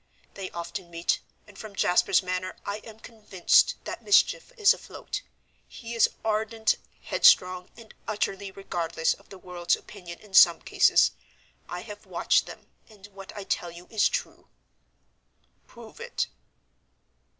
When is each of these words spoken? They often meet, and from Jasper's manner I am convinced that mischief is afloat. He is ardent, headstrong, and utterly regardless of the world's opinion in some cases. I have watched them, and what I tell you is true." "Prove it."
They 0.33 0.49
often 0.49 0.89
meet, 0.89 1.19
and 1.45 1.59
from 1.59 1.75
Jasper's 1.75 2.23
manner 2.23 2.55
I 2.65 2.77
am 2.79 2.99
convinced 3.01 3.75
that 3.83 4.01
mischief 4.03 4.51
is 4.57 4.73
afloat. 4.73 5.21
He 5.67 5.93
is 5.93 6.09
ardent, 6.25 6.77
headstrong, 7.03 7.69
and 7.77 7.93
utterly 8.07 8.49
regardless 8.51 9.13
of 9.13 9.29
the 9.29 9.37
world's 9.37 9.75
opinion 9.75 10.17
in 10.17 10.33
some 10.33 10.59
cases. 10.59 11.11
I 11.69 11.81
have 11.81 12.07
watched 12.07 12.47
them, 12.47 12.65
and 12.89 13.05
what 13.13 13.31
I 13.37 13.43
tell 13.43 13.69
you 13.69 13.85
is 13.91 14.09
true." 14.09 14.47
"Prove 15.67 15.99
it." 15.99 16.25